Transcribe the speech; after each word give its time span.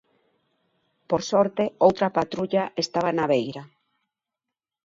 Por 1.09 1.21
sorte, 1.31 1.63
outra 1.87 2.13
patrulla 2.17 2.63
estaba 2.83 3.09
na 3.13 3.25
beira. 3.31 3.63